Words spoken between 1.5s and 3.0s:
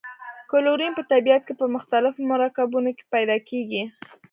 په مختلفو مرکبونو